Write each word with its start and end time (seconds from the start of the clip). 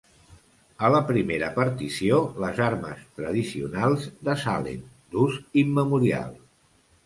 A 0.87 0.87
la 0.95 1.01
primera 1.09 1.49
partició, 1.57 2.17
les 2.45 2.63
armes 2.69 3.05
tradicionals 3.21 4.09
de 4.31 4.39
Salem, 4.47 4.83
d'ús 5.15 5.41
immemorial. 5.67 6.37